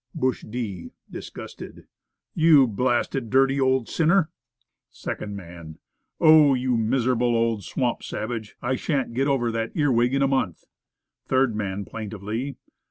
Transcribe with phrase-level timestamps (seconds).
[0.15, 0.93] '"Bush D.
[1.11, 1.85] (disgusted).
[2.33, 4.31] "You blasted, dirty old sin ner."
[4.89, 5.77] Second Man.
[6.19, 10.27] "Oh, you miserable old swamp savage; I shan't get over that ear wig in a
[10.27, 10.63] month."
[11.27, 12.55] Third Man (plaintively).